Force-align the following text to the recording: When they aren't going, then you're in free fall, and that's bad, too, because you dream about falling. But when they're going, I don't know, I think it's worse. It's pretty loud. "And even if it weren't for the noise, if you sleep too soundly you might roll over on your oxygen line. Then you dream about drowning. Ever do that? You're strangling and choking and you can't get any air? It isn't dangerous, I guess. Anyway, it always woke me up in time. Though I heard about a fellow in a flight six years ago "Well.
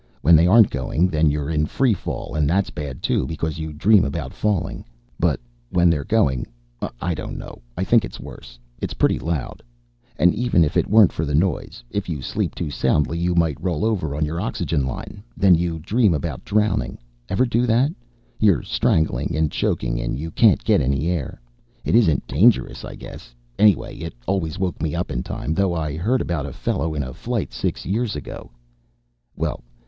When 0.21 0.35
they 0.35 0.47
aren't 0.47 0.71
going, 0.71 1.09
then 1.09 1.29
you're 1.29 1.51
in 1.51 1.67
free 1.67 1.93
fall, 1.93 2.33
and 2.33 2.49
that's 2.49 2.71
bad, 2.71 3.03
too, 3.03 3.27
because 3.27 3.59
you 3.59 3.71
dream 3.71 4.03
about 4.03 4.33
falling. 4.33 4.83
But 5.19 5.39
when 5.69 5.91
they're 5.91 6.03
going, 6.05 6.47
I 6.99 7.13
don't 7.13 7.37
know, 7.37 7.61
I 7.77 7.83
think 7.83 8.03
it's 8.03 8.19
worse. 8.19 8.57
It's 8.81 8.95
pretty 8.95 9.19
loud. 9.19 9.61
"And 10.17 10.33
even 10.33 10.63
if 10.63 10.75
it 10.75 10.89
weren't 10.89 11.11
for 11.11 11.23
the 11.23 11.35
noise, 11.35 11.83
if 11.91 12.09
you 12.09 12.23
sleep 12.23 12.55
too 12.55 12.71
soundly 12.71 13.19
you 13.19 13.35
might 13.35 13.61
roll 13.63 13.85
over 13.85 14.15
on 14.15 14.25
your 14.25 14.41
oxygen 14.41 14.87
line. 14.87 15.21
Then 15.37 15.53
you 15.53 15.77
dream 15.77 16.15
about 16.15 16.43
drowning. 16.43 16.97
Ever 17.29 17.45
do 17.45 17.67
that? 17.67 17.91
You're 18.39 18.63
strangling 18.63 19.35
and 19.35 19.51
choking 19.51 20.01
and 20.01 20.17
you 20.17 20.31
can't 20.31 20.63
get 20.63 20.81
any 20.81 21.11
air? 21.11 21.39
It 21.85 21.93
isn't 21.93 22.25
dangerous, 22.25 22.83
I 22.83 22.95
guess. 22.95 23.35
Anyway, 23.59 23.97
it 23.99 24.15
always 24.25 24.57
woke 24.57 24.81
me 24.81 24.95
up 24.95 25.11
in 25.11 25.21
time. 25.21 25.53
Though 25.53 25.75
I 25.75 25.95
heard 25.95 26.21
about 26.21 26.47
a 26.47 26.53
fellow 26.53 26.95
in 26.95 27.03
a 27.03 27.13
flight 27.13 27.53
six 27.53 27.85
years 27.85 28.15
ago 28.15 28.49
"Well. 29.35 29.61